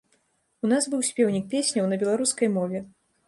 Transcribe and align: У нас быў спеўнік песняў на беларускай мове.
У 0.67 0.69
нас 0.71 0.87
быў 0.93 1.03
спеўнік 1.09 1.45
песняў 1.53 1.85
на 1.91 2.01
беларускай 2.05 2.53
мове. 2.57 2.79